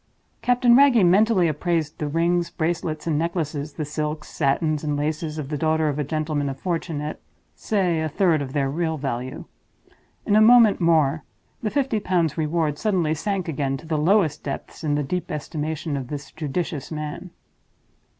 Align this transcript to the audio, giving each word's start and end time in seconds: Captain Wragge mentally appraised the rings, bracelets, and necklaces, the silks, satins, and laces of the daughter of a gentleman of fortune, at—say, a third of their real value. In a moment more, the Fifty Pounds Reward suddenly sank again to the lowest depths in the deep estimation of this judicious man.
Captain 0.41 0.75
Wragge 0.75 1.05
mentally 1.05 1.47
appraised 1.47 1.99
the 1.99 2.07
rings, 2.07 2.49
bracelets, 2.49 3.05
and 3.05 3.19
necklaces, 3.19 3.73
the 3.73 3.85
silks, 3.85 4.29
satins, 4.29 4.83
and 4.83 4.97
laces 4.97 5.37
of 5.37 5.49
the 5.49 5.59
daughter 5.59 5.89
of 5.89 5.99
a 5.99 6.03
gentleman 6.03 6.49
of 6.49 6.59
fortune, 6.59 6.99
at—say, 7.01 8.01
a 8.01 8.09
third 8.09 8.41
of 8.41 8.53
their 8.53 8.67
real 8.67 8.97
value. 8.97 9.45
In 10.25 10.35
a 10.35 10.41
moment 10.41 10.81
more, 10.81 11.23
the 11.61 11.69
Fifty 11.69 11.99
Pounds 11.99 12.35
Reward 12.35 12.79
suddenly 12.79 13.13
sank 13.13 13.47
again 13.47 13.77
to 13.77 13.85
the 13.85 13.99
lowest 13.99 14.41
depths 14.43 14.83
in 14.83 14.95
the 14.95 15.03
deep 15.03 15.29
estimation 15.29 15.95
of 15.95 16.07
this 16.07 16.31
judicious 16.31 16.89
man. 16.91 17.29